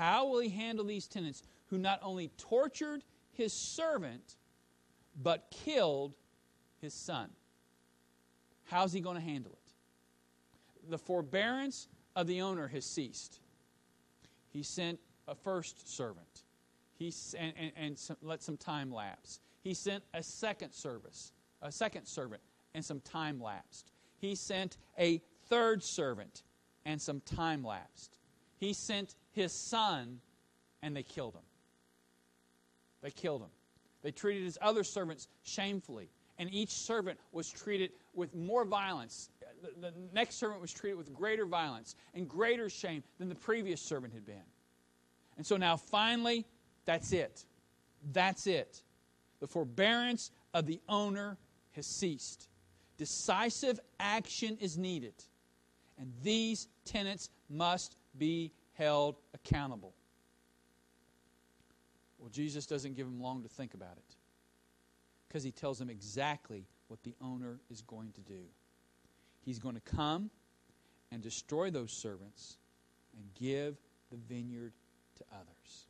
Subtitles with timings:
[0.00, 3.04] How will he handle these tenants who not only tortured
[3.34, 4.36] his servant,
[5.22, 6.14] but killed
[6.80, 7.28] his son?
[8.64, 10.88] How's he going to handle it?
[10.88, 11.86] The forbearance
[12.16, 13.40] of the owner has ceased.
[14.48, 16.44] He sent a first servant.
[16.98, 19.38] He and, and, and some, let some time lapse.
[19.62, 22.40] He sent a second service, a second servant,
[22.72, 23.92] and some time lapsed.
[24.16, 25.20] He sent a
[25.50, 26.42] third servant,
[26.86, 28.16] and some time lapsed.
[28.56, 30.20] He sent his son,
[30.82, 31.42] and they killed him.
[33.02, 33.50] They killed him.
[34.02, 39.30] They treated his other servants shamefully, and each servant was treated with more violence.
[39.62, 43.80] The, the next servant was treated with greater violence and greater shame than the previous
[43.80, 44.42] servant had been.
[45.36, 46.46] And so now, finally,
[46.84, 47.44] that's it.
[48.12, 48.82] That's it.
[49.40, 51.38] The forbearance of the owner
[51.72, 52.48] has ceased.
[52.96, 55.14] Decisive action is needed.
[55.98, 59.94] And these tenants must be held accountable.
[62.18, 64.16] Well, Jesus doesn't give him long to think about it
[65.28, 68.42] because he tells him exactly what the owner is going to do.
[69.42, 70.30] He's going to come
[71.12, 72.58] and destroy those servants
[73.16, 73.76] and give
[74.10, 74.72] the vineyard
[75.16, 75.86] to others.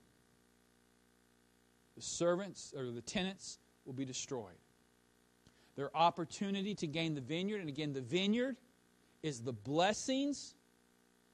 [1.97, 4.58] The servants or the tenants will be destroyed.
[5.76, 8.56] Their opportunity to gain the vineyard, and again, the vineyard
[9.22, 10.54] is the blessings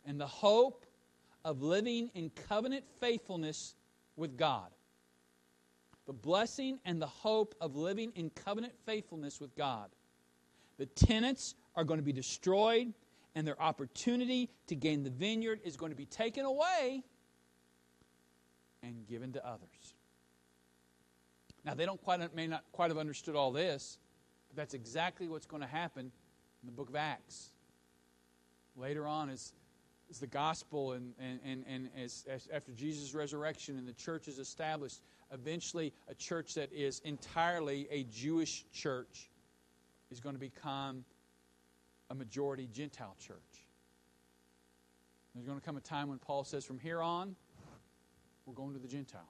[0.07, 0.87] and the hope
[1.47, 3.77] of living in covenant faithfulness
[4.17, 4.69] with God.
[6.07, 9.89] The blessing and the hope of living in covenant faithfulness with God.
[10.79, 12.93] The tenants are going to be destroyed,
[13.37, 17.05] and their opportunity to gain the vineyard is going to be taken away
[18.83, 19.95] and given to others.
[21.65, 23.99] Now, they don't quite, may not quite have understood all this,
[24.49, 27.53] but that's exactly what's going to happen in the book of Acts.
[28.77, 29.53] Later on, as,
[30.11, 34.29] as the gospel and, and, and, and as, as after Jesus' resurrection and the church
[34.29, 35.01] is established,
[35.33, 39.31] eventually a church that is entirely a Jewish church
[40.11, 41.05] is going to become
[42.11, 43.37] a majority Gentile church.
[45.35, 47.37] There's going to come a time when Paul says, from here on,
[48.47, 49.25] we're going to the Gentiles.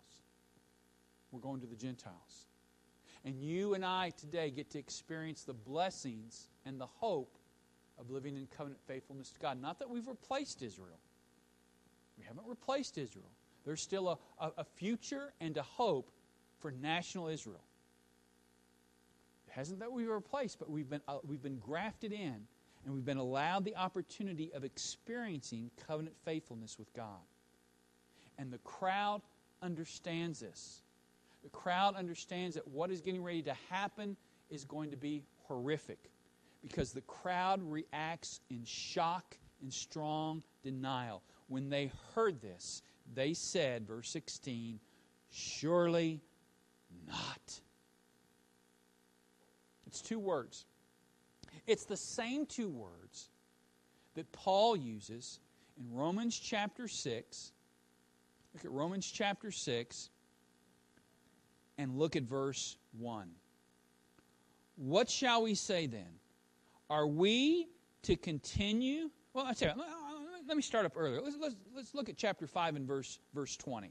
[1.32, 2.46] We're going to the Gentiles.
[3.24, 7.36] And you and I today get to experience the blessings and the hope
[7.98, 9.60] of living in covenant faithfulness to God.
[9.60, 10.98] Not that we've replaced Israel,
[12.18, 13.30] we haven't replaced Israel.
[13.64, 16.10] There's still a, a, a future and a hope
[16.60, 17.64] for national Israel.
[19.48, 22.46] It hasn't that we've replaced, but we've been, uh, we've been grafted in
[22.84, 27.20] and we've been allowed the opportunity of experiencing covenant faithfulness with God.
[28.38, 29.22] And the crowd
[29.62, 30.82] understands this.
[31.42, 34.16] The crowd understands that what is getting ready to happen
[34.50, 35.98] is going to be horrific
[36.66, 41.22] because the crowd reacts in shock and strong denial.
[41.48, 42.82] When they heard this,
[43.14, 44.80] they said, verse 16,
[45.30, 46.20] Surely
[47.06, 47.60] not.
[49.86, 50.64] It's two words.
[51.66, 53.30] It's the same two words
[54.14, 55.40] that Paul uses
[55.78, 57.52] in Romans chapter 6.
[58.54, 60.10] Look at Romans chapter 6
[61.78, 63.28] and look at verse 1.
[64.76, 66.18] What shall we say then?
[66.88, 67.68] Are we
[68.02, 69.10] to continue?
[69.34, 69.82] Well, I tell you,
[70.46, 71.20] let me start up earlier.
[71.20, 73.90] Let's, let's, let's look at chapter 5 and verse, verse 20.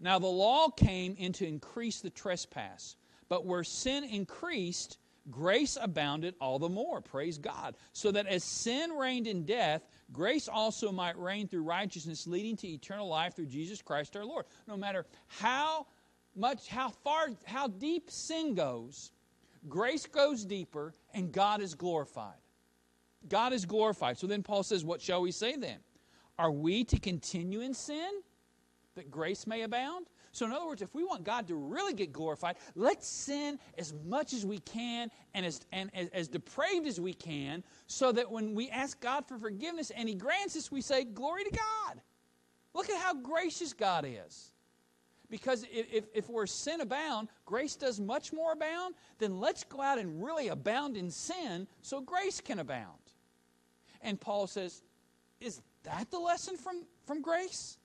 [0.00, 2.96] Now, the law came in to increase the trespass,
[3.28, 4.98] but where sin increased,
[5.30, 7.00] grace abounded all the more.
[7.00, 7.76] Praise God.
[7.92, 12.68] So that as sin reigned in death, grace also might reign through righteousness, leading to
[12.68, 14.46] eternal life through Jesus Christ our Lord.
[14.66, 15.86] No matter how
[16.36, 19.10] much, how far, how deep sin goes,
[19.68, 22.38] grace goes deeper and God is glorified.
[23.28, 24.18] God is glorified.
[24.18, 25.78] So then Paul says, What shall we say then?
[26.38, 28.22] Are we to continue in sin
[28.94, 30.06] that grace may abound?
[30.32, 33.92] So, in other words, if we want God to really get glorified, let's sin as
[34.04, 38.30] much as we can and as, and as, as depraved as we can, so that
[38.30, 42.00] when we ask God for forgiveness and He grants us, we say, Glory to God.
[42.74, 44.52] Look at how gracious God is.
[45.30, 49.98] Because if, if we're sin abound, grace does much more abound, then let's go out
[49.98, 52.98] and really abound in sin so grace can abound.
[54.00, 54.82] And Paul says,
[55.40, 57.76] Is that the lesson from, from grace?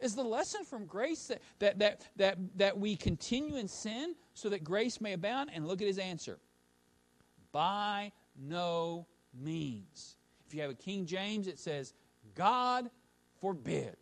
[0.00, 4.48] Is the lesson from grace that, that, that, that, that we continue in sin so
[4.48, 5.50] that grace may abound?
[5.54, 6.38] And look at his answer.
[7.52, 10.16] By no means.
[10.46, 11.94] If you have a King James, it says,
[12.34, 12.90] God
[13.40, 13.96] forbid.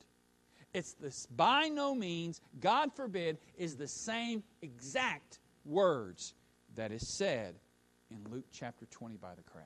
[0.73, 6.35] It's this by no means, God forbid, is the same exact words
[6.77, 7.57] that is said
[8.11, 9.65] in Luke chapter 20 by the crowd.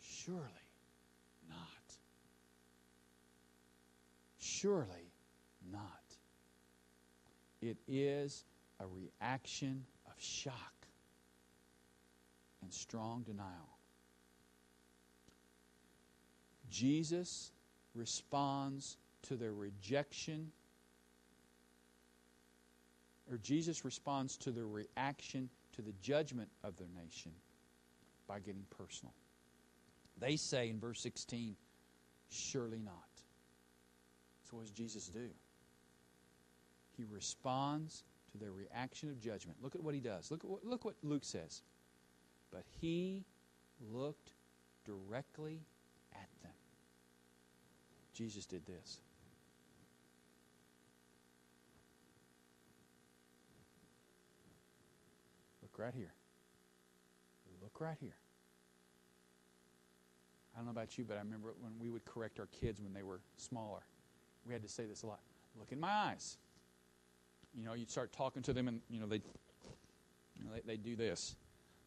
[0.00, 0.42] Surely
[1.48, 1.58] not.
[4.38, 5.12] Surely
[5.72, 5.82] not.
[7.62, 8.44] It is
[8.80, 10.86] a reaction of shock
[12.62, 13.78] and strong denial.
[16.68, 17.52] Jesus
[17.96, 20.50] responds to their rejection,
[23.30, 27.32] or Jesus responds to their reaction to the judgment of their nation
[28.28, 29.12] by getting personal.
[30.18, 31.56] They say in verse 16,
[32.28, 32.94] Surely not.
[34.48, 35.28] So, what does Jesus do?
[36.96, 39.58] He responds to their reaction of judgment.
[39.62, 40.30] Look at what he does.
[40.30, 41.62] Look, look what Luke says.
[42.50, 43.24] But he
[43.92, 44.30] looked
[44.84, 45.60] directly
[46.14, 46.52] at them.
[48.16, 48.98] Jesus did this.
[55.62, 56.12] Look right here.
[57.62, 58.16] Look right here.
[60.54, 62.94] I don't know about you, but I remember when we would correct our kids when
[62.94, 63.80] they were smaller.
[64.46, 65.20] We had to say this a lot.
[65.58, 66.38] Look in my eyes.
[67.54, 69.20] You know, you'd start talking to them, and you know they,
[70.36, 71.36] you know, they they do this.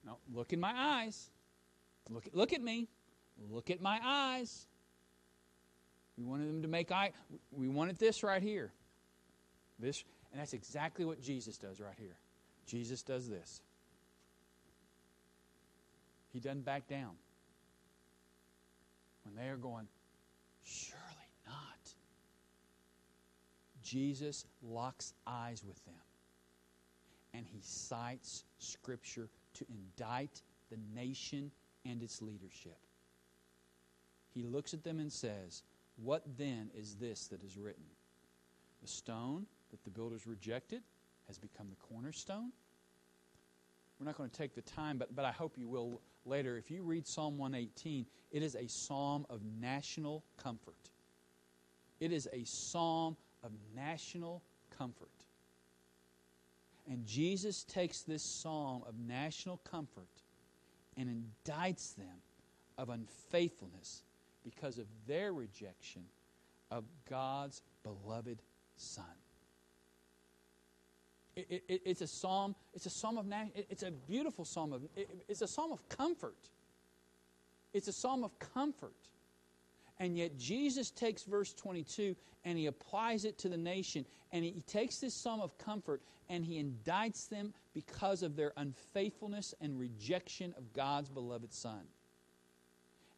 [0.05, 1.31] No, look in my eyes.
[2.09, 2.87] Look look at me.
[3.49, 4.67] Look at my eyes.
[6.19, 7.13] We wanted them to make eye.
[7.51, 8.73] We wanted this right here.
[9.79, 12.17] This, and that's exactly what Jesus does right here.
[12.65, 13.61] Jesus does this.
[16.33, 17.11] He doesn't back down.
[19.23, 19.87] When they are going,
[20.63, 21.03] surely
[21.47, 21.93] not.
[23.81, 25.95] Jesus locks eyes with them.
[27.33, 31.51] And he cites Scripture to indict the nation
[31.85, 32.77] and its leadership.
[34.33, 35.63] He looks at them and says,
[36.03, 37.83] What then is this that is written?
[38.81, 40.81] The stone that the builders rejected
[41.27, 42.51] has become the cornerstone.
[43.99, 46.57] We're not going to take the time, but, but I hope you will later.
[46.57, 50.89] If you read Psalm 118, it is a psalm of national comfort.
[51.99, 54.41] It is a psalm of national
[54.77, 55.09] comfort.
[56.89, 60.07] And Jesus takes this psalm of national comfort
[60.95, 62.23] and indicts them
[62.77, 64.03] of unfaithfulness
[64.43, 66.03] because of their rejection
[66.71, 68.41] of God's beloved
[68.75, 69.05] Son.
[71.35, 72.55] It, it, it's a psalm.
[72.73, 73.25] It's a psalm of.
[73.55, 74.81] It's a beautiful psalm of.
[75.27, 76.49] It's a psalm of comfort.
[77.73, 78.95] It's a psalm of comfort.
[79.99, 82.15] And yet Jesus takes verse 22
[82.45, 84.05] and he applies it to the nation.
[84.31, 89.53] And he takes this psalm of comfort and he indicts them because of their unfaithfulness
[89.59, 91.81] and rejection of God's beloved Son.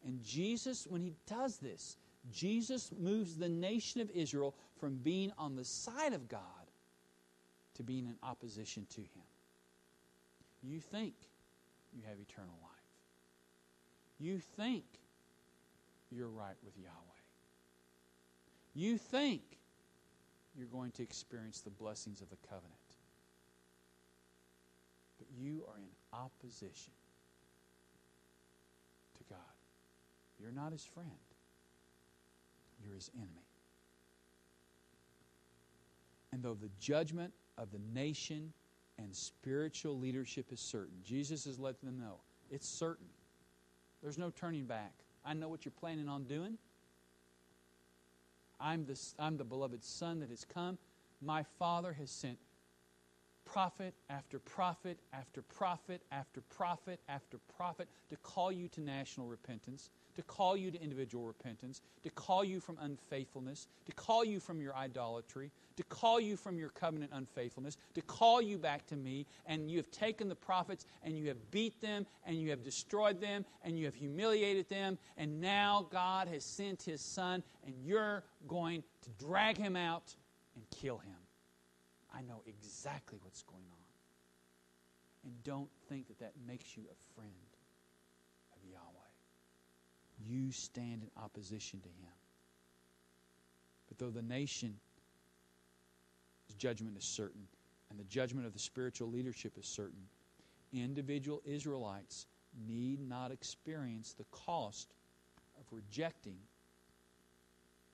[0.04, 1.96] And Jesus, when he does this,
[2.30, 6.40] Jesus moves the nation of Israel from being on the side of God
[7.74, 9.22] to being in opposition to Him.
[10.62, 11.14] You think
[11.92, 12.70] you have eternal life.
[14.18, 14.84] You think
[16.10, 16.92] you're right with Yahweh.
[18.74, 19.42] You think
[20.56, 22.72] you're going to experience the blessings of the covenant.
[25.18, 26.92] But you are in opposition
[29.18, 29.38] to God.
[30.42, 31.08] You're not his friend,
[32.84, 33.30] you're his enemy.
[36.32, 38.52] And though the judgment of the nation
[38.98, 42.16] and spiritual leadership is certain, Jesus is letting them know
[42.50, 43.06] it's certain.
[44.02, 44.92] There's no turning back.
[45.24, 46.58] I know what you're planning on doing.
[48.60, 50.78] I'm the, I'm the beloved Son that has come.
[51.20, 52.38] My Father has sent
[53.44, 59.90] prophet after prophet after prophet after prophet after prophet to call you to national repentance,
[60.14, 64.60] to call you to individual repentance, to call you from unfaithfulness, to call you from
[64.60, 69.26] your idolatry, to call you from your covenant unfaithfulness, to call you back to me.
[69.46, 73.20] And you have taken the prophets and you have beat them and you have destroyed
[73.20, 74.98] them and you have humiliated them.
[75.16, 80.14] And now God has sent his son and you're going to drag him out
[80.54, 81.21] and kill him.
[82.14, 83.78] I know exactly what's going on.
[85.24, 87.32] And don't think that that makes you a friend
[88.56, 89.12] of Yahweh.
[90.24, 92.12] You stand in opposition to him.
[93.88, 94.80] But though the nation's
[96.58, 97.46] judgment is certain,
[97.90, 100.06] and the judgment of the spiritual leadership is certain.
[100.72, 102.26] Individual Israelites
[102.66, 104.94] need not experience the cost
[105.58, 106.38] of rejecting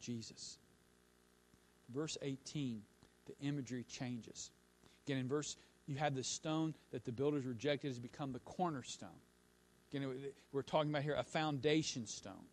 [0.00, 0.58] Jesus.
[1.92, 2.82] Verse 18,
[3.28, 4.50] the imagery changes.
[5.06, 5.56] Again, in verse,
[5.86, 9.08] you have the stone that the builders rejected has become the cornerstone.
[9.90, 10.06] Again,
[10.52, 12.44] we're talking about here a foundation stone.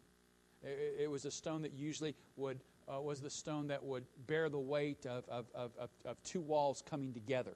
[0.63, 4.59] It was a stone that usually would uh, was the stone that would bear the
[4.59, 5.71] weight of, of, of,
[6.05, 7.55] of, two walls coming together.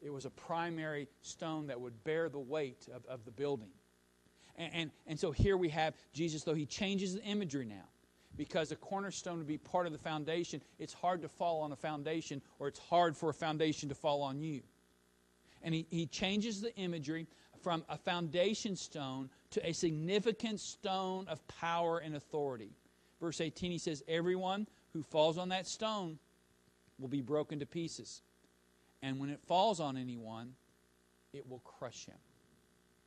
[0.00, 3.68] It was a primary stone that would bear the weight of, of the building.
[4.56, 7.88] And, and, and so here we have Jesus, though he changes the imagery now.
[8.40, 10.62] Because a cornerstone would be part of the foundation.
[10.78, 14.22] It's hard to fall on a foundation, or it's hard for a foundation to fall
[14.22, 14.62] on you.
[15.62, 17.26] And he, he changes the imagery
[17.62, 22.70] from a foundation stone to a significant stone of power and authority.
[23.20, 26.18] Verse 18, he says, Everyone who falls on that stone
[26.98, 28.22] will be broken to pieces.
[29.02, 30.54] And when it falls on anyone,
[31.34, 32.16] it will crush him.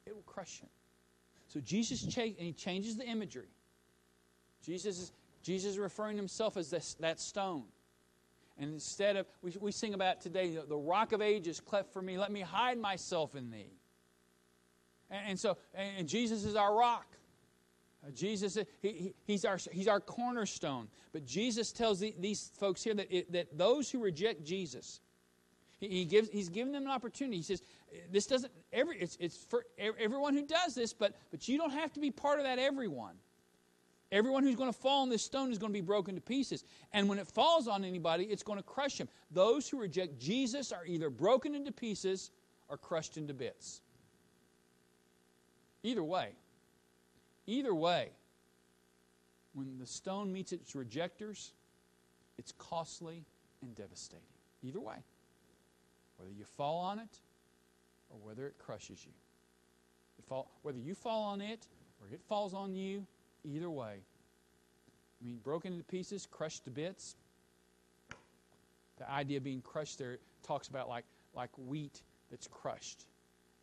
[0.05, 0.69] It will crush him.
[1.47, 3.49] So Jesus cha- and he changes the imagery.
[4.63, 5.11] Jesus is,
[5.43, 7.65] Jesus is referring to himself as this, that stone.
[8.57, 12.17] And instead of, we, we sing about today, the rock of ages cleft for me,
[12.17, 13.73] let me hide myself in thee.
[15.11, 17.07] And, and so, and Jesus is our rock.
[18.05, 20.87] Uh, Jesus, he, he, he's, our, he's our cornerstone.
[21.11, 25.01] But Jesus tells the, these folks here that, it, that those who reject Jesus,
[25.79, 27.37] he, he, gives, he's given them an opportunity.
[27.37, 27.61] He says,
[28.11, 31.91] this doesn't, every, it's, it's for everyone who does this, but, but you don't have
[31.93, 33.15] to be part of that everyone.
[34.13, 36.63] Everyone who's going to fall on this stone is going to be broken to pieces.
[36.93, 39.09] And when it falls on anybody, it's going to crush him.
[39.31, 42.29] Those who reject Jesus are either broken into pieces
[42.69, 43.81] or crushed into bits.
[45.81, 46.29] Either way,
[47.47, 48.11] either way,
[49.53, 51.53] when the stone meets its rejectors,
[52.37, 53.25] it's costly
[53.63, 54.23] and devastating.
[54.61, 54.97] Either way,
[56.17, 57.19] whether you fall on it
[58.11, 59.11] or whether it crushes you.
[60.61, 61.67] Whether you fall on it
[61.99, 63.07] or it falls on you,
[63.43, 64.01] either way.
[65.21, 67.15] I mean, broken into pieces, crushed to bits.
[68.97, 73.05] The idea of being crushed there talks about like, like wheat that's crushed.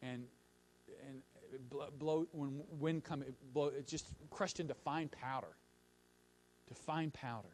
[0.03, 0.25] And,
[1.07, 1.23] and
[1.99, 5.55] blow, when wind comes, it, blow, it just crushed into fine powder.
[6.69, 7.49] To fine powder.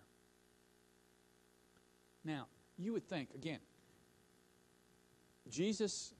[2.24, 3.60] Now, you would think, again,
[5.48, 6.12] Jesus,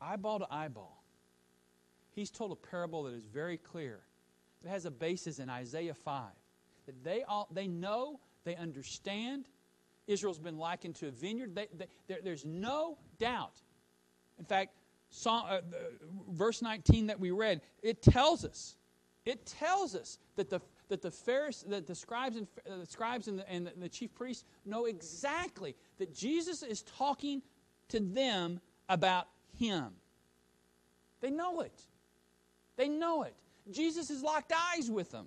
[0.00, 1.02] eyeball to eyeball,
[2.14, 4.00] he's told a parable that is very clear.
[4.64, 6.24] It has a basis in Isaiah 5.
[6.86, 9.46] That they, all, they know, they understand.
[10.06, 11.54] Israel's been likened to a vineyard.
[11.54, 13.60] They, they, there, there's no doubt.
[14.38, 14.74] In fact,
[15.10, 15.60] Psalm, uh,
[16.30, 18.76] verse 19 that we read, it tells us,
[19.24, 23.28] it tells us that the, that the, Pharisees, that the scribes, and, uh, the, scribes
[23.28, 27.42] and, the, and the chief priests know exactly that Jesus is talking
[27.88, 29.28] to them about
[29.58, 29.92] him.
[31.20, 31.80] They know it.
[32.76, 33.34] They know it.
[33.70, 35.26] Jesus has locked eyes with them.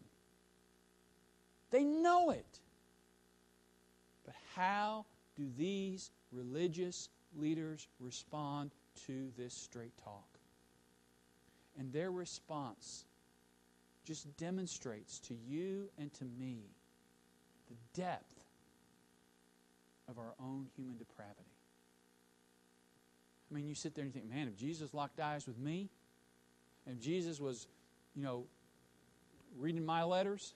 [1.71, 2.59] They know it.
[4.25, 8.71] But how do these religious leaders respond
[9.05, 10.27] to this straight talk.
[11.77, 13.05] And their response
[14.05, 16.61] just demonstrates to you and to me
[17.67, 18.33] the depth
[20.09, 21.41] of our own human depravity.
[23.51, 25.89] I mean, you sit there and you think, man, if Jesus locked eyes with me,
[26.85, 27.67] if Jesus was,
[28.17, 28.45] you know,
[29.59, 30.55] reading my letters,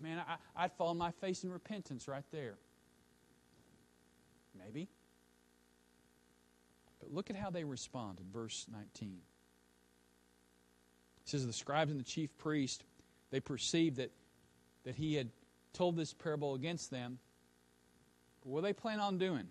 [0.00, 2.54] man, I, I'd fall on my face in repentance right there.
[4.56, 4.88] Maybe.
[7.00, 9.18] But look at how they respond in verse 19.
[11.24, 12.84] It says, The scribes and the chief priest,
[13.30, 14.12] they perceived that,
[14.84, 15.30] that he had
[15.72, 17.18] told this parable against them.
[18.42, 19.48] But what they plan on doing?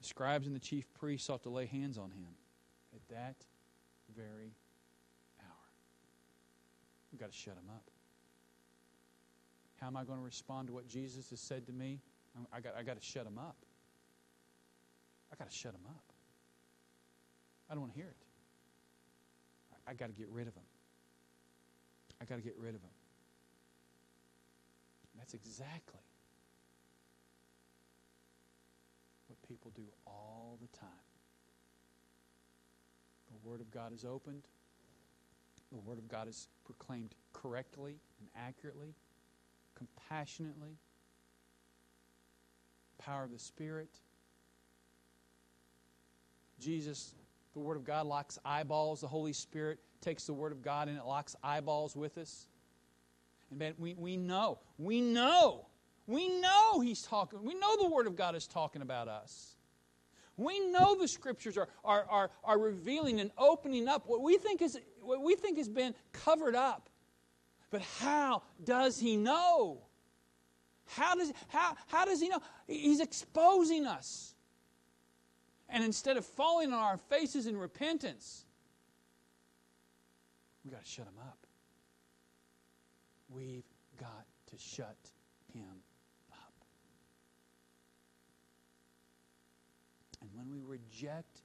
[0.00, 2.34] The scribes and the chief priests sought to lay hands on him
[2.94, 3.36] at that
[4.16, 4.54] very.
[7.18, 7.82] We've got to shut him up.
[9.80, 11.98] How am I going to respond to what Jesus has said to me?
[12.52, 13.56] I got, I got to shut him up.
[15.32, 16.04] I got to shut him up.
[17.68, 18.22] I don't want to hear it.
[19.72, 20.62] I, I got to get rid of them.
[22.22, 22.90] I got to get rid of them.
[25.18, 26.00] That's exactly
[29.26, 30.88] what people do all the time.
[33.32, 34.44] The Word of God is opened.
[35.72, 38.94] The Word of God is proclaimed correctly and accurately,
[39.74, 40.78] compassionately.
[42.98, 43.90] Power of the Spirit.
[46.58, 47.14] Jesus
[47.58, 49.00] the Word of God locks eyeballs.
[49.00, 52.46] The Holy Spirit takes the Word of God and it locks eyeballs with us.
[53.50, 55.66] And man, we, we know, we know,
[56.06, 59.56] we know He's talking, we know the Word of God is talking about us.
[60.38, 64.62] We know the Scriptures are, are, are, are revealing and opening up what we think
[64.62, 66.88] is what we think has been covered up.
[67.70, 69.82] But how does He know?
[70.86, 72.40] How does, how, how does He know?
[72.68, 74.34] He's exposing us.
[75.68, 78.46] And instead of falling on our faces in repentance,
[80.64, 81.46] we've got to shut him up.
[83.28, 83.64] We've
[84.00, 84.96] got to shut
[85.52, 85.82] him
[86.32, 86.52] up.
[90.22, 91.42] And when we reject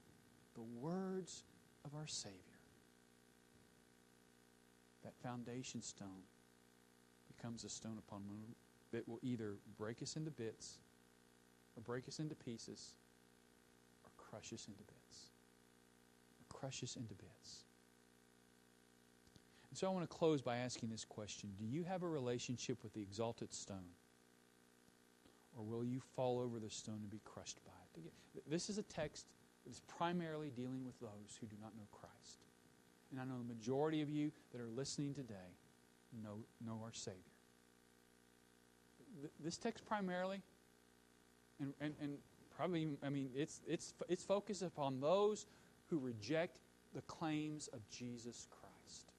[0.56, 1.44] the words
[1.86, 2.38] of our Savior,
[5.04, 6.24] that foundation stone
[7.36, 8.56] becomes a stone upon which
[8.92, 10.78] that will either break us into bits,
[11.76, 12.94] or break us into pieces,
[14.06, 15.30] or crush us into bits.
[16.40, 17.64] Or crush us into bits.
[19.72, 22.84] And so I want to close by asking this question Do you have a relationship
[22.84, 23.96] with the exalted stone?
[25.58, 27.83] Or will you fall over the stone and be crushed by it?
[28.48, 29.26] This is a text
[29.64, 32.40] that is primarily dealing with those who do not know Christ.
[33.12, 35.56] And I know the majority of you that are listening today
[36.24, 37.20] know, know our Savior.
[39.40, 40.42] This text primarily,
[41.60, 42.18] and, and, and
[42.56, 45.46] probably, I mean, it's, it's, it's focused upon those
[45.90, 46.60] who reject
[46.94, 49.12] the claims of Jesus Christ.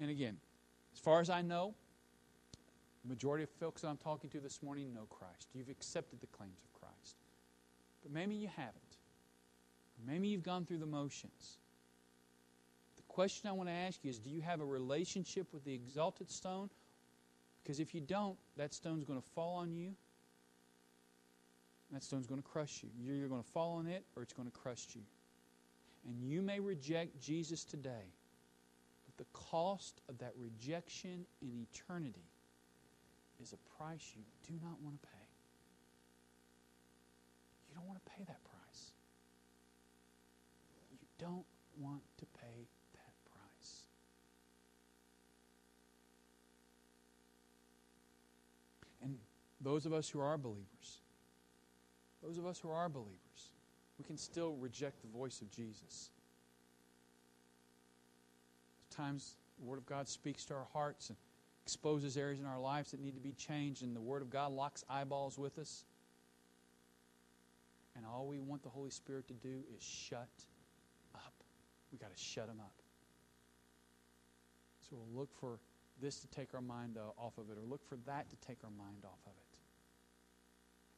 [0.00, 0.38] And again,
[0.94, 1.74] as far as I know,
[3.02, 5.48] the majority of folks that I'm talking to this morning know Christ.
[5.54, 7.16] You've accepted the claims of Christ.
[8.02, 8.74] But maybe you haven't.
[10.06, 11.58] Maybe you've gone through the motions.
[12.96, 15.74] The question I want to ask you is do you have a relationship with the
[15.74, 16.70] exalted stone?
[17.62, 19.92] Because if you don't, that stone's going to fall on you.
[21.92, 22.88] That stone's going to crush you.
[23.02, 25.02] You're either going to fall on it or it's going to crush you.
[26.06, 28.14] And you may reject Jesus today,
[29.06, 32.29] but the cost of that rejection in eternity
[33.40, 35.28] is a price you do not want to pay.
[37.68, 38.92] You don't want to pay that price.
[40.90, 41.44] You don't
[41.78, 43.86] want to pay that price.
[49.02, 49.16] And
[49.60, 51.00] those of us who are believers,
[52.22, 53.52] those of us who are believers,
[53.98, 56.10] we can still reject the voice of Jesus.
[58.90, 61.18] Times the Word of God speaks to our hearts and
[61.64, 64.52] exposes areas in our lives that need to be changed, and the Word of God
[64.52, 65.84] locks eyeballs with us.
[67.96, 70.28] And all we want the Holy Spirit to do is shut
[71.14, 71.32] up.
[71.92, 72.72] we got to shut Him up.
[74.80, 75.58] So we'll look for
[76.00, 78.70] this to take our mind off of it, or look for that to take our
[78.70, 79.58] mind off of it.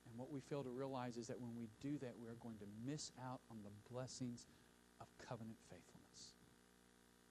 [0.08, 2.58] And what we fail to realize is that when we do that, we are going
[2.58, 4.46] to miss out on the blessings
[5.00, 6.34] of covenant faithfulness.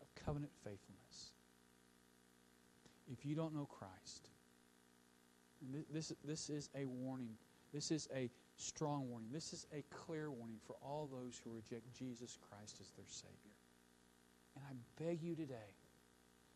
[0.01, 1.00] Of covenant faithfulness
[3.11, 4.29] if you don't know Christ,
[5.91, 7.35] this, this is a warning.
[7.73, 9.29] This is a strong warning.
[9.31, 13.55] This is a clear warning for all those who reject Jesus Christ as their Savior.
[14.55, 15.75] And I beg you today,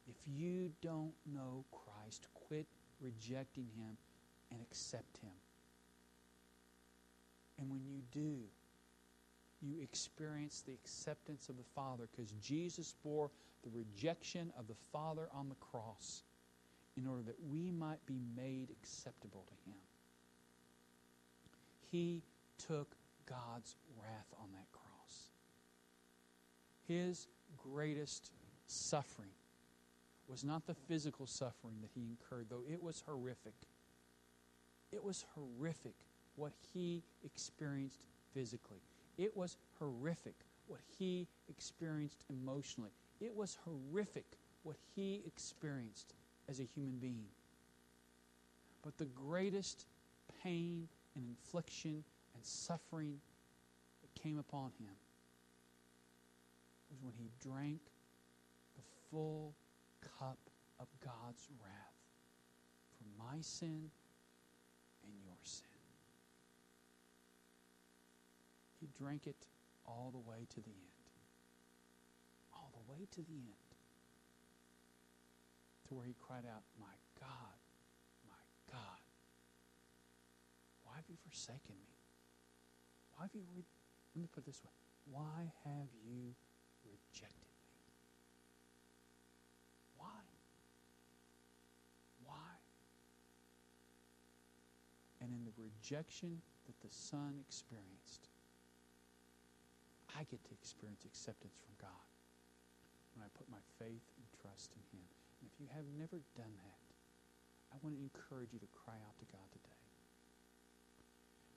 [0.07, 2.67] if you don't know Christ, quit
[3.01, 3.97] rejecting Him
[4.51, 5.31] and accept Him.
[7.59, 8.39] And when you do,
[9.61, 13.31] you experience the acceptance of the Father because Jesus bore
[13.63, 16.23] the rejection of the Father on the cross
[16.97, 19.77] in order that we might be made acceptable to Him.
[21.91, 22.23] He
[22.57, 25.29] took God's wrath on that cross.
[26.87, 27.27] His
[27.57, 28.31] greatest
[28.67, 29.31] suffering
[30.27, 33.53] was not the physical suffering that he incurred, though it was horrific.
[34.91, 35.95] It was horrific
[36.35, 38.01] what he experienced
[38.33, 38.81] physically.
[39.17, 40.35] It was horrific
[40.67, 42.91] what he experienced emotionally.
[43.21, 44.25] It was horrific
[44.63, 46.13] what he experienced
[46.49, 47.27] as a human being.
[48.83, 49.85] But the greatest
[50.43, 52.03] pain and infliction
[52.35, 53.19] and suffering
[54.01, 54.93] that came upon him
[56.89, 57.79] was when he drank
[58.75, 59.53] the full
[60.19, 60.37] cup
[60.79, 61.95] of God's wrath
[62.97, 63.89] for my sin
[65.03, 65.65] and your sin.
[68.79, 69.47] He drank it
[69.87, 71.09] all the way to the end.
[72.53, 73.64] All the way to the end
[75.95, 77.55] where he cried out, My God,
[78.27, 78.99] my God,
[80.83, 81.95] why have you forsaken me?
[83.15, 83.63] Why have you, re-
[84.15, 84.75] let me put it this way,
[85.07, 86.35] why have you
[86.83, 87.63] rejected me?
[89.95, 90.19] Why?
[92.27, 92.51] Why?
[95.23, 98.27] And in the rejection that the Son experienced,
[100.11, 102.07] I get to experience acceptance from God
[103.15, 105.14] when I put my faith and trust in Him.
[105.45, 106.79] If you have never done that,
[107.71, 109.69] I want to encourage you to cry out to God today.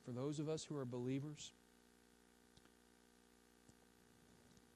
[0.05, 1.53] For those of us who are believers,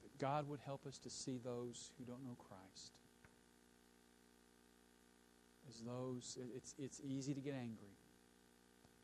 [0.02, 2.92] that God would help us to see those who don't know Christ
[5.68, 7.96] as those, it's, it's easy to get angry.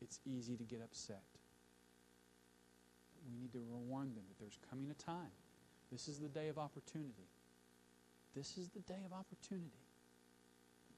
[0.01, 1.23] It's easy to get upset.
[3.31, 5.31] we need to warn them that there's coming a time.
[5.91, 7.27] This is the day of opportunity.
[8.35, 9.88] This is the day of opportunity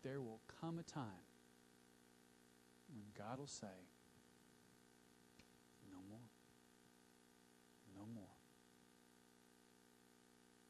[0.03, 1.25] there will come a time
[2.93, 3.67] when God will say,
[5.91, 6.27] No more.
[7.95, 8.35] No more.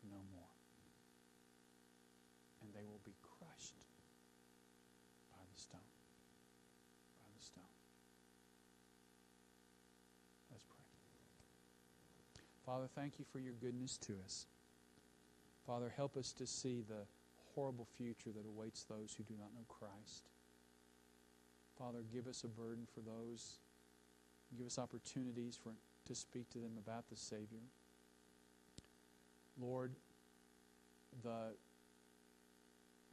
[0.10, 0.52] No more.
[2.62, 3.80] And they will be crushed
[5.32, 5.80] by the stone.
[7.22, 7.64] By the stone.
[10.52, 10.86] Let's pray.
[12.66, 14.46] Father, thank you for your goodness to us.
[15.66, 17.06] Father, help us to see the
[17.56, 20.30] horrible future that awaits those who do not know Christ.
[21.78, 23.60] Father, give us a burden for those.
[24.58, 25.72] Give us opportunities for
[26.08, 27.62] to speak to them about the Savior.
[29.60, 29.94] Lord,
[31.24, 31.54] the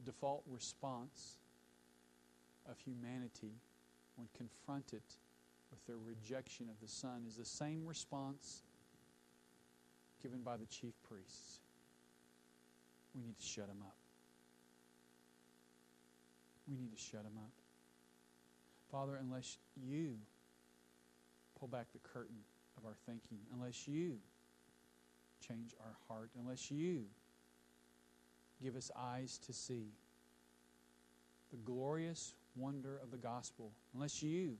[0.05, 1.37] default response
[2.69, 3.53] of humanity
[4.15, 5.01] when confronted
[5.71, 8.63] with their rejection of the Son is the same response
[10.21, 11.59] given by the chief priests.
[13.15, 13.95] We need to shut them up.
[16.69, 17.51] We need to shut them up.
[18.91, 20.15] Father, unless you
[21.59, 22.37] pull back the curtain
[22.77, 24.17] of our thinking, unless you
[25.45, 27.05] change our heart, unless you
[28.61, 29.87] give us eyes to see
[31.51, 34.57] the glorious wonder of the gospel, unless you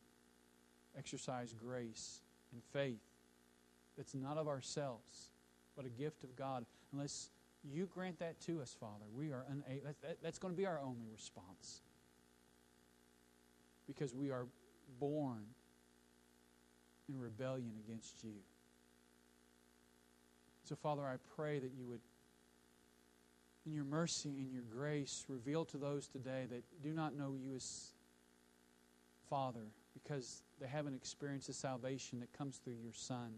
[0.97, 3.01] exercise grace and faith
[3.97, 5.29] that's not of ourselves,
[5.75, 7.29] but a gift of God, unless
[7.63, 9.85] you grant that to us, Father, we are unable.
[9.85, 11.81] That, that, that's going to be our only response.
[13.89, 14.45] Because we are
[14.99, 15.43] born
[17.09, 18.35] in rebellion against you.
[20.63, 22.01] So, Father, I pray that you would,
[23.65, 27.55] in your mercy and your grace, reveal to those today that do not know you
[27.55, 27.93] as
[29.29, 33.33] Father because they haven't experienced the salvation that comes through your Son.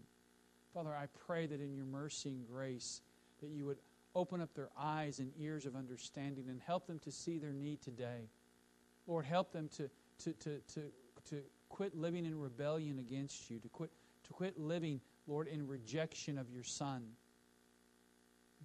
[0.74, 3.00] Father, I pray that in your mercy and grace,
[3.40, 3.78] that you would
[4.14, 7.80] open up their eyes and ears of understanding and help them to see their need
[7.80, 8.28] today.
[9.06, 9.90] Lord, help them to,
[10.24, 10.80] to, to, to,
[11.30, 13.90] to quit living in rebellion against you, to quit,
[14.24, 17.02] to quit living, Lord, in rejection of your Son.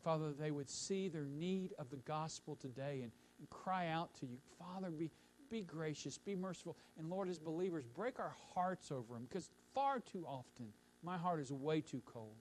[0.04, 4.26] Father, they would see their need of the gospel today and, and cry out to
[4.26, 4.38] you.
[4.60, 5.10] Father, be,
[5.50, 6.78] be gracious, be merciful.
[6.98, 10.68] And Lord, as believers, break our hearts over them because far too often
[11.04, 12.36] my heart is way too cold.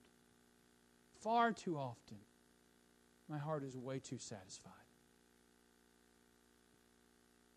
[1.19, 2.17] Far too often
[3.27, 4.71] my heart is way too satisfied.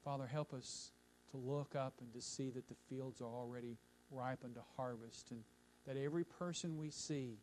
[0.03, 0.91] Father, help us
[1.31, 3.77] to look up and to see that the fields are already
[4.11, 5.43] ripened to harvest and
[5.87, 7.39] that every person we see,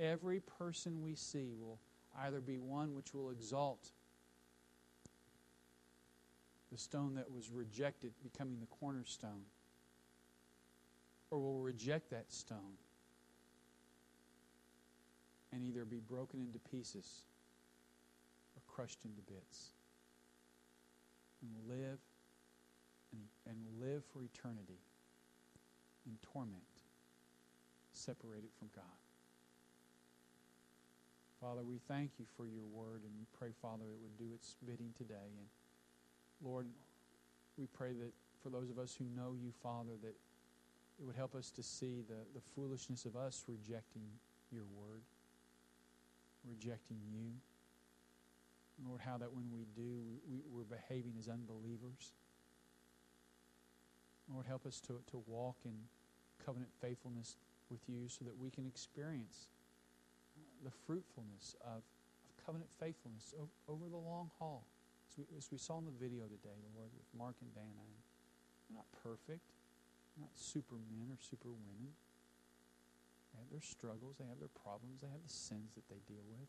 [0.00, 1.78] every person we see will
[2.20, 3.90] either be one which will exalt
[6.72, 9.44] the stone that was rejected becoming the cornerstone,
[11.30, 12.78] or will reject that stone
[15.52, 17.22] and either be broken into pieces
[18.56, 19.68] or crushed into bits
[21.42, 21.98] and will live
[23.14, 24.82] and, and live for eternity
[26.06, 26.62] in torment
[27.92, 28.98] separated from God.
[31.40, 34.56] Father, we thank you for your word and we pray, Father, it would do its
[34.66, 35.30] bidding today.
[35.38, 35.46] And
[36.42, 36.66] Lord,
[37.56, 40.14] we pray that for those of us who know you, Father, that
[40.98, 44.02] it would help us to see the, the foolishness of us rejecting
[44.50, 45.02] your word
[46.48, 47.32] rejecting you.
[48.86, 52.12] Lord, how that when we do, we, we're behaving as unbelievers.
[54.32, 55.76] Lord, help us to, to walk in
[56.44, 57.36] covenant faithfulness
[57.70, 59.48] with you so that we can experience
[60.64, 64.64] the fruitfulness of, of covenant faithfulness over, over the long haul.
[65.12, 67.84] As we, as we, saw in the video today, Lord, with Mark and Dana.
[68.66, 69.44] They're not perfect,
[70.16, 71.92] they're not supermen or superwomen.
[73.30, 76.24] They have their struggles, they have their problems, they have the sins that they deal
[76.32, 76.48] with.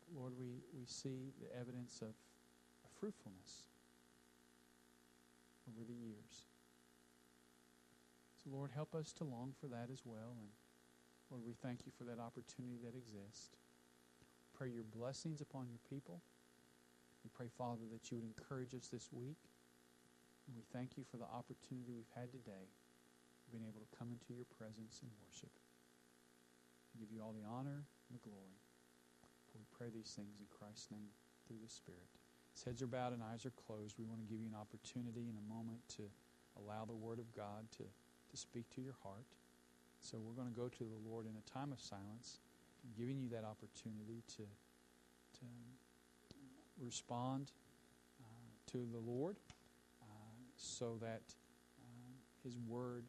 [0.00, 3.68] But Lord, we, we see the evidence of, of fruitfulness
[5.66, 6.46] over the years.
[8.42, 10.38] So, Lord, help us to long for that as well.
[10.38, 10.50] And
[11.30, 13.50] Lord, we thank you for that opportunity that exists.
[14.54, 16.22] Pray your blessings upon your people.
[17.26, 19.42] We pray, Father, that you would encourage us this week.
[20.46, 22.70] And we thank you for the opportunity we've had today
[23.50, 25.50] being able to come into your presence and worship.
[26.94, 28.58] We give you all the honor and the glory.
[29.54, 31.10] We pray these things in Christ's name
[31.46, 32.25] through the Spirit.
[32.64, 35.36] Heads are bowed and eyes are closed, we want to give you an opportunity in
[35.36, 36.02] a moment to
[36.56, 39.26] allow the Word of God to, to speak to your heart.
[40.00, 42.40] So we're going to go to the Lord in a time of silence,
[42.98, 44.44] giving you that opportunity to,
[45.40, 45.46] to
[46.82, 47.52] respond
[48.20, 48.26] uh,
[48.72, 49.36] to the Lord
[50.02, 50.06] uh,
[50.56, 51.22] so that
[51.82, 53.04] uh, His Word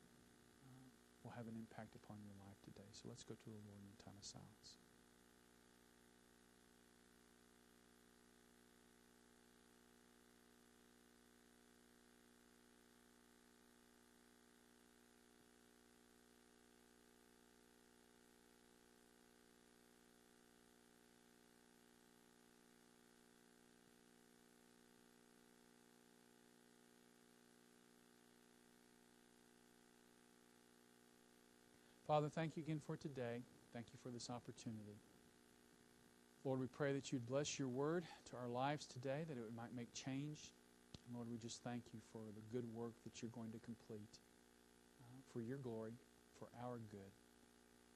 [1.24, 2.88] will have an impact upon your life today.
[2.92, 4.78] So let's go to the Lord in a time of silence.
[32.08, 33.44] Father, thank you again for today.
[33.74, 34.96] Thank you for this opportunity.
[36.46, 39.76] Lord, we pray that you'd bless your word to our lives today, that it might
[39.76, 40.54] make change.
[41.06, 44.20] And Lord, we just thank you for the good work that you're going to complete
[45.02, 45.92] uh, for your glory,
[46.40, 47.12] for our good.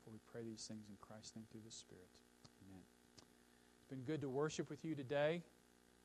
[0.04, 2.10] For we pray these things in Christ's name through the Spirit.
[2.68, 2.82] Amen.
[3.78, 5.42] It's been good to worship with you today.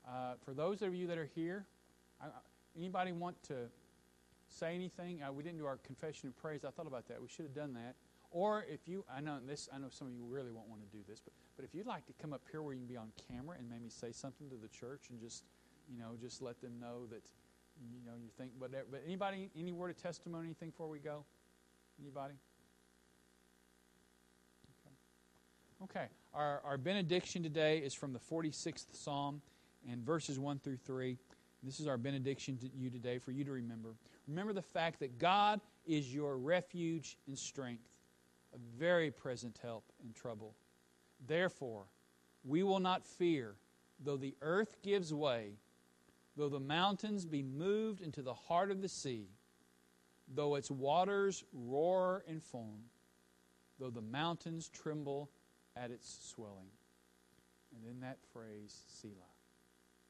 [0.07, 1.67] Uh, for those of you that are here,
[2.23, 2.27] I,
[2.77, 3.55] anybody want to
[4.57, 5.23] say anything?
[5.23, 6.65] Uh, we didn't do our confession and praise.
[6.65, 7.21] I thought about that.
[7.21, 7.95] We should have done that.
[8.31, 10.97] Or if you, I know this, I know some of you really won't want to
[10.97, 12.99] do this, but but if you'd like to come up here where you can be
[12.99, 15.45] on camera and maybe say something to the church and just,
[15.91, 17.23] you know, just let them know that,
[17.81, 18.51] you know, you think.
[18.61, 21.25] But but anybody, any word of testimony, anything before we go?
[21.99, 22.35] Anybody?
[25.83, 25.99] Okay.
[25.99, 26.07] Okay.
[26.35, 29.41] Our our benediction today is from the 46th Psalm
[29.91, 31.17] and verses 1 through 3.
[31.67, 33.97] This is our benediction to you today for you to remember.
[34.29, 37.89] Remember the fact that God is your refuge and strength,
[38.55, 40.55] a very present help in trouble.
[41.27, 41.87] Therefore,
[42.45, 43.57] we will not fear,
[44.05, 45.55] though the earth gives way,
[46.37, 49.27] though the mountains be moved into the heart of the sea,
[50.33, 52.85] though its waters roar and foam,
[53.81, 55.31] though the mountains tremble
[55.75, 56.71] at its swelling.
[57.75, 59.13] And then that phrase, Selah.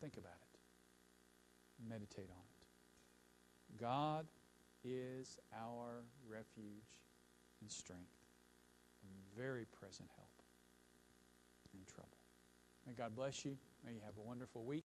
[0.03, 0.46] Think about it.
[1.89, 3.81] Meditate on it.
[3.81, 4.27] God
[4.85, 7.01] is our refuge
[7.61, 8.03] and strength,
[9.05, 10.29] a very present help
[11.75, 12.17] in trouble.
[12.87, 13.57] May God bless you.
[13.85, 14.85] May you have a wonderful week.